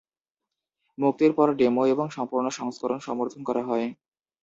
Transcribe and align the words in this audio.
মুক্তির 0.97 1.31
পর 1.37 1.47
ডেমো 1.55 1.83
এবং 1.85 2.05
সম্পূর্ণ 2.11 2.45
সংস্করণ 2.51 2.99
সমর্থন 2.99 3.41
করা 3.43 3.61
হয়। 3.63 3.87